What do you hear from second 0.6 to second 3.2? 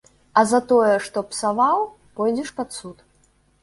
тое, што псаваў, пойдзеш пад суд.